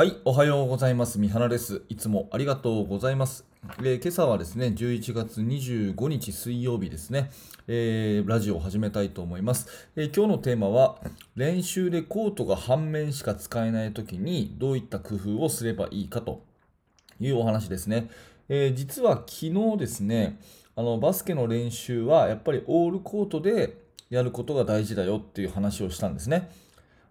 [0.00, 1.18] はい、おはようございます。
[1.18, 1.82] 三原です。
[1.90, 3.44] いつもありがとうございます。
[3.80, 7.30] えー今朝はですね、11月25日水曜日ですね、
[7.68, 10.96] えーラジオを始めたいと思います、えー今日のテーマは、
[11.36, 16.44] 練習でコートが半面しか使えないときにどういった工夫をすればいいかと
[17.20, 18.08] いうお話ですね。
[18.48, 20.40] え実は昨日ですね、
[20.76, 23.76] あのバスケの練習はやっぱりオールコートで
[24.08, 26.50] やることが大事だよっていう話をしたんですね。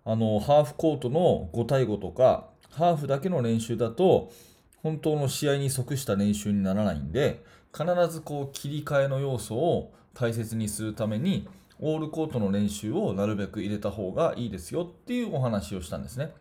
[0.05, 4.31] あのハーフコートの5対5とかハーフだけの練習だと
[4.83, 11.47] 本当の試合に即した練習にならないんで必ずこう切り替えの要素を大切にするために
[11.79, 16.31] オールコートの練習をなるべく入れた方がいいですよっていうお話をしたんですね。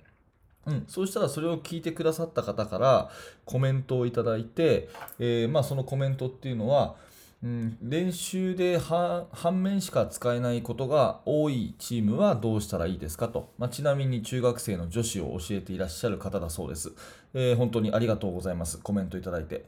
[0.66, 3.10] うん、そうしたらそれを聞いてくださった方から
[3.46, 4.88] コメントをいただいて、
[5.18, 6.96] えーまあ、そのコメントっていうのは、
[7.40, 16.92] うん、練習で半面しか使えないことが多いチームはどうしたらいいですかと、まあ、ちなみに中学生の女子を教えていらっしゃる方だそうです、
[17.34, 18.78] えー本当にありがとうございます。
[18.78, 19.66] コメントいただいて。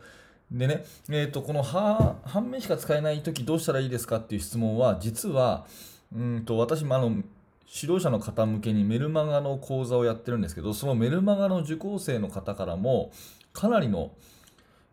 [0.50, 5.64] でね、えー、とこの半面しか使えないときどうしたらいいですかっていう質問は実は
[6.12, 7.04] うんと私もあの
[7.72, 13.12] 指導者の方向けにメルマガの講座をやってるんですけどそのメルマガの受講生の方からも
[13.52, 14.10] かなりの、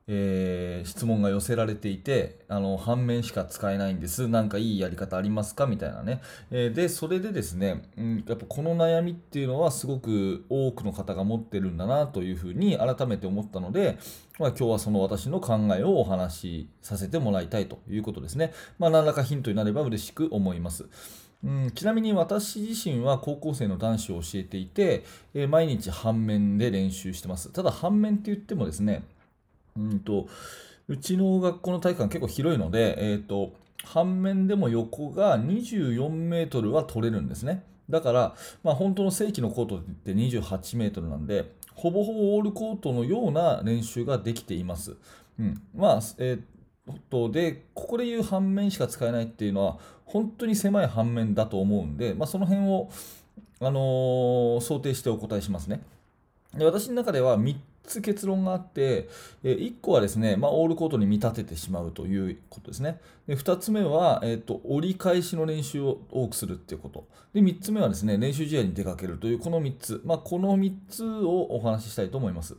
[0.07, 4.27] えー質問が寄せられていてあの反面しか使えないんです。
[4.27, 5.65] なんかいいやり方ありますか？
[5.67, 13.97] みたいなね、えーでそれでですね、うん、やっぱこの悩みっていうのはすごく多くの方が持ってるんだなというふうに改めて思ったので、
[14.39, 20.85] まあ、今日はその私の考えをお話しさせてもらいたいということですね、まあ、何らかヒントになれば嬉しく思います。
[21.43, 27.51] うん、ちなみに私自身は高校生の男子を教えていて、えー毎日反面で練習してます。
[27.51, 29.03] ただ反面って言ってもですね、
[29.77, 30.27] うんと
[30.87, 37.63] うちの学校の体育館結構広いので、えー、と半面でも横が24メートルは取れるんですね。
[37.89, 44.97] だから、まあ、本当の正規のコートって28メートルなんで、ほぼほぼオールコートのような練習ができています。
[45.39, 46.41] うん、まあ、えー
[47.09, 52.89] とでここで言う反面しか使えないっていうのは本当に狭い反面だと思うんで、まあ、その辺を、
[53.59, 55.81] あのー想定してお答えしますね。
[56.55, 57.55] で私の中では3
[57.87, 59.09] つ結論があって、
[59.43, 62.99] え1個はですね、まあ、オールコートに見立ててしまうということですね。
[63.27, 67.07] で2つ目は、えーと、折り返しの練習を多くするっていうこと。
[67.33, 72.55] で3つ目はですね、練習試合に出かけるというこの3つ、まあ、この3つをお話ししたいと思います。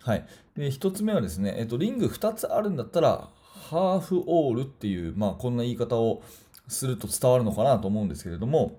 [0.00, 0.26] はい、
[0.56, 3.28] で1つ目はですね、えっと、リング2つあるんだったら、
[3.70, 6.22] ハーフオールっていう、まあ、こんな言い方を
[6.68, 8.78] すると伝わるのかなと思うんですけれども、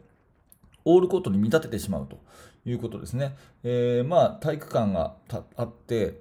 [0.85, 2.17] オールコートに見立ててしまうと
[2.65, 3.35] いうことですね。
[3.63, 5.15] えーまあ、体育館が
[5.55, 6.19] あって、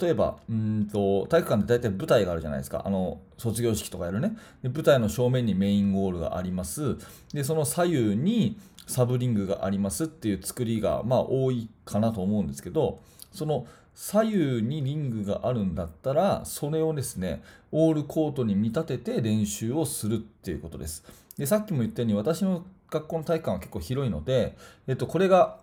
[0.00, 2.82] 例えばうんと体育館で大体舞台があるじゃないですか。
[2.84, 4.36] あの卒業式とかやるね。
[4.62, 6.98] で舞台の正面にメインゴールがあります。
[7.32, 13.00] でその左右にサブリングがありますっていう作りがまあ多いかなと思うんですけど
[13.32, 21.04] その左右にリングがあるんだったらそれをですねオールコートに見立てて練習をするっていうことです。
[21.38, 24.56] でさっきも言ったように私の学校の体育館は結構広いので、
[24.86, 25.58] えっと、これが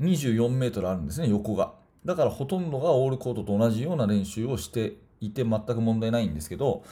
[0.00, 1.72] 24メートルあるんですね横が
[2.04, 6.82] だからほとんどがオールコートと同じような練習をしていて全く問題ないんですけど、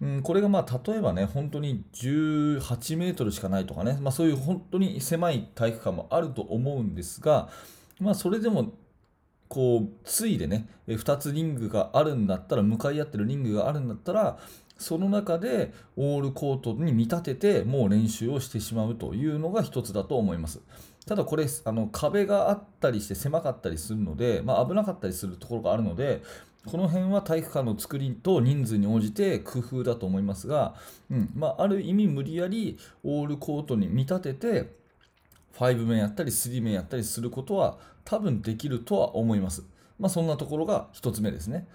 [0.00, 7.48] うん、これがまあ例えばね本当に18メートルしかないとかね、まあ、そういう本当に狭い体育館もあると思うんですが、
[8.00, 8.72] まあ、それでも
[9.48, 14.38] こうついでね2つリングがあるんだったら向かい合ってるリングがあるんだったら
[14.78, 20.60] その中でオールコートに見立ててもう練習をしてしまうというのが一つだと思います。
[21.06, 26.22] ただこれあの壁があったりして狭かったりするので、まあ、危なかったりするところがあるので
[26.66, 30.74] この辺は体育館の作りと人数に応じて工夫だと思いますが、
[31.08, 34.74] うんまあ、ある意味無理やりオールコートに見立てて
[35.54, 39.64] 5面やったり3面やったりすることは多分できるとは思います。
[39.98, 41.66] まあ、そんなところが1つ目ですね。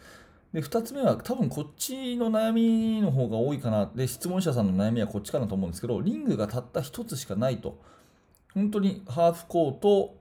[0.54, 7.80] で2つ目は多分こっちの悩みの方が多いかなで質問者さんの悩みはこっちかなと思うんですけどリングがたった1つしかないと
[8.54, 10.16] 本当にハーフコート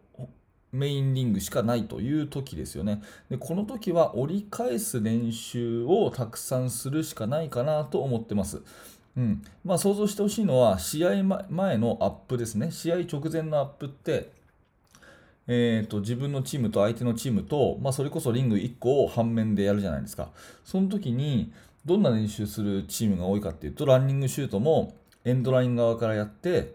[0.72, 3.02] メインリングしかないという時ですよね。
[3.28, 8.62] でこの時は折り返す練習をたくさんするしかないかなと思ってます。
[9.16, 9.42] うん。
[9.64, 12.70] まあ、想像してほしいのは試合前のアップですね。
[12.70, 14.30] 試合直前のアップって
[15.52, 20.28] えー、と自分のチームと相手のチームと、まあ、それこそリング1個を半面でやるじゃないですか。
[20.64, 21.52] その時に
[21.84, 24.94] どんな練習するチームが多いかっていうとランニングシュートも
[25.24, 26.74] エンドライン側からやって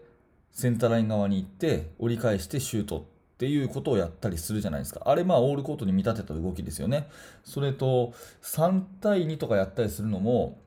[0.56, 5.02] センターライン側に行って折り返してシュートっていうことをやったりするじゃないですか。
[5.04, 7.10] あれまあオールコートに見立てた動きですよね。
[7.44, 10.58] それと3対2とかやったりするのも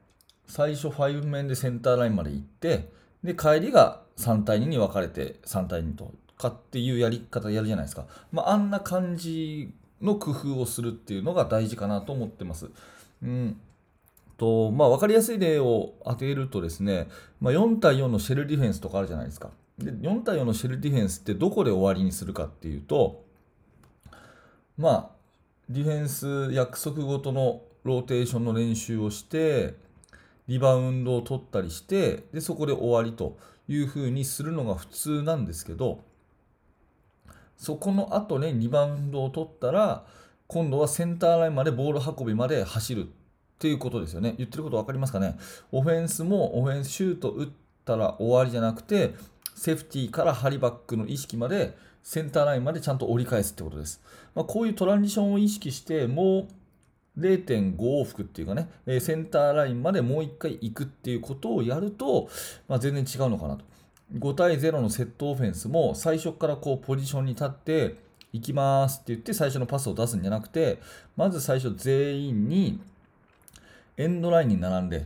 [0.45, 2.89] 最初5面でセンターラインまで行って
[3.23, 8.05] で帰りが3対2に分かれて3対2とかっていうやり方やるじゃないですか。
[8.31, 12.69] まあ、あんな感じの工夫をするっていうのが大事かなと思ってます。
[13.23, 13.59] うん
[14.37, 17.09] とまあ、分かりやすい例を当てるとですね、
[17.41, 19.49] まあ、4対4のシェルディフェンスとかあるじゃないですか。
[19.79, 23.23] で4対4のシェルディフェンスってどこで終わりにするかっていうと、
[24.77, 25.09] まあ、
[25.69, 29.75] ディフェンス約束ごとのローテーションの練習をして、
[30.47, 33.37] リバウンドを取ったりして、でそこで終わりと
[33.67, 35.99] いうふうにするのが普通なんですけど、
[37.57, 40.05] そこの後ね、リバウンドを取ったら、
[40.47, 43.07] 今度はセンターラインまでボール運びまで走るっ
[43.59, 44.33] ていうことですよね。
[44.37, 45.37] 言ってること分かりますかね？
[45.71, 47.49] オフェンスもオフェンスシュート打っ
[47.85, 49.13] たら終わりじゃなくて、
[49.59, 54.01] セーフティーからハリバックの意識までセンターラインまでちゃんと折り返すってことです。
[54.33, 56.47] まあ、こういうトランジションを意識して、も
[57.17, 58.69] う0.5往復っていうかね、
[59.01, 62.29] センターラインまでもう1回行くっていうことをやると、
[62.69, 63.65] まあ、全然違うのかなと。
[64.17, 67.95] 5対0のセットオフェンスも最初からこうポジションに立って
[68.31, 70.79] 行きますって言って最初のパスを出すんじゃなくて
[71.15, 72.79] まず最初全員に
[73.97, 75.05] エンドラインに並んで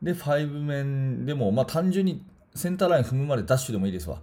[0.00, 2.22] で5面でもまあ単純に
[2.56, 4.20] センターライン踏むまでダッシュでもいいですわ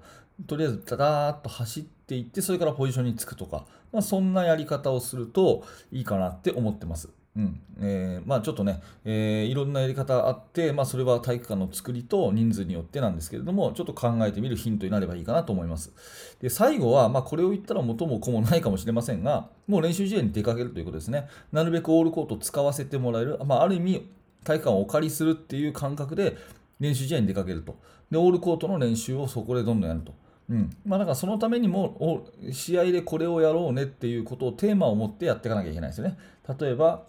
[0.48, 15.92] とりあえずダダーッと走っていってそれからポジションにつくとか、まあ、そんなやり方をするといいかなって思ってますうんえー、まあ、ちょっとね、えー、いろんなやり方あって、まあ、それは体育館の作りと人数によってなんですけれども、ちょっと考えてみるヒントになればいいかなと思います。
[16.40, 21.28] で最後は、まあ、これを言ったら元も子もないかもしれませんが、もう練習試合に出かけるということですね。
[21.52, 24.08] なるべくオールコートを使わせてもらえる、まあ、ある意味、
[24.44, 26.38] 体育館をお借りするっていう感覚で
[26.80, 27.78] 練習試合に出かけると。
[28.12, 30.14] で、オールコートの練習をそこでどんどんやると。
[30.50, 36.18] うんまあ、だからそのためにも試合でこれをやろうねっていうことをテーマを持ってやっていかなきゃいけないですよね。
[36.60, 37.04] 例えば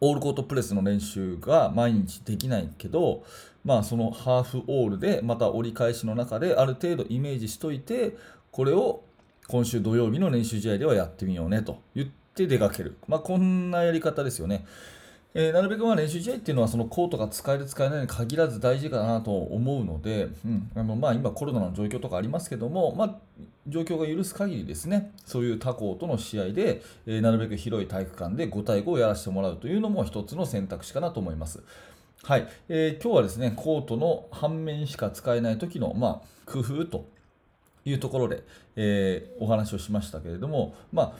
[0.00, 3.24] オールコートプレスの練習が毎日できないけど、
[3.64, 8.16] まあ、そのハーフオールでまた折り返しの中である程度イメージしといて
[8.50, 9.04] これを
[9.46, 14.64] 今週土曜日の練習試合ではやってみようねと言って出かける、まあ、こんなやり方ですよね。
[15.34, 23.16] えー、なるべくまあ練習試合っていうのはそのコートが使える使えないに限らず大事かなと思うので、うんあのまあ、今コロナの状況とかありますけども、まあ、
[23.66, 31.62] 状況が許す限りですねそういう他校との試合で、えー、なるべく広い体育館で5対5をやらせてもらうというのも一つの選択肢かなと思います。
[32.24, 37.06] はい、えー、今日はですねコートの半面しか使えない時の、まあ、工夫と
[37.84, 38.44] いうところで、
[38.76, 41.12] えー、お話をしましたけれども、まあ、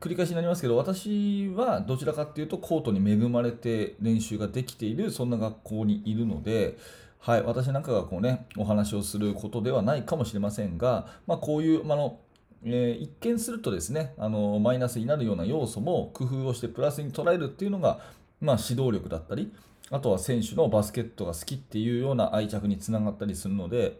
[0.00, 6.78] 繰り返しになりますけど私はどちらかっていうとコートに恵まれて練習ができているそんな学校にいるので、
[7.18, 12.18] はい、私なんかがこう、ね、お話をすることではないかもしれませんが、まあ、こういう、まあの
[12.64, 18.00] えー、一見するとですねあのマイナスになるような要素も工夫をしてプラスに捉えるっていうのが、
[18.40, 19.52] まあ、指導力だったり
[19.90, 23.96] あとは選手のバスケットが好きっていうような愛着につながったりするので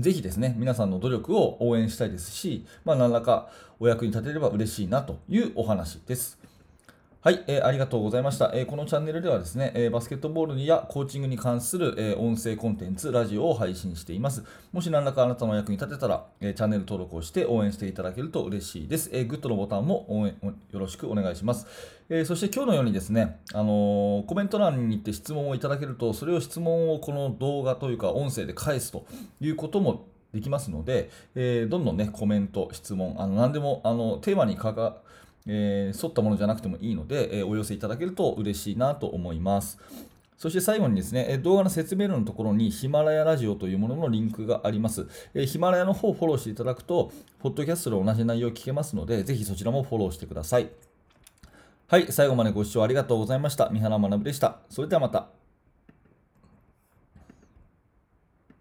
[0.00, 6.39] ぜひですね、皆さんの努力を応援したいですし、まあ、何らかお役に立てれば嬉しいなというお話です。
[7.22, 14.42] はい、えー、ありがとうございました、えー、このチャンネルではですね、えー、バスケットボールやコーチングに関する、え音声コンテンツ、ラジオを配信しています。
[14.72, 19.10] もし何らかあなたの役に立てたら、えチャンネル登録をして応援していただけると嬉しいです。
[19.12, 20.36] えグッドのボタンも応援
[20.72, 21.66] よろしくお願いします。
[22.08, 29.04] えそして今日のようにですね、あのコメント欄に行って質問をいただけると、それを質問をこの動画というか音声で返すと
[29.42, 35.02] いうこともできますので、えどんどんね、コメント、質問、あの何でもあのテーマにかか
[35.46, 39.78] えー、沿ったものじゃなくてもいいので、えー、お寄せいただけると嬉しいなと思います。
[40.36, 45.06] そして最後にですね、動画の説明欄のところにヒマラヤラジオというもののリンクがあります。
[45.34, 50.70] えヒマラヤの方をフォローしていただくと、ポッドキャストで同じ内容を聞けますので、ぜひそちらもフォローしてください。
[51.88, 53.68] はい、最後までご視聴ありがとうございました。
[53.68, 54.60] 三原学でした。
[54.70, 55.39] それではまた。